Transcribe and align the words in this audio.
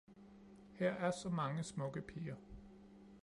Her 0.79 0.91
er 0.91 1.11
så 1.11 1.29
mange 1.29 1.63
smukke 1.63 2.01
piger 2.01 2.35